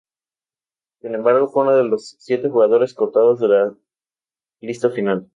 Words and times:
Sin 1.01 1.13
embargo, 1.13 1.47
fue 1.49 1.61
uno 1.61 1.75
de 1.75 1.83
los 1.83 2.15
siete 2.17 2.49
jugadores 2.49 2.95
cortados 2.95 3.39
de 3.39 3.47
la 3.49 3.75
lista 4.59 4.89
final. 4.89 5.29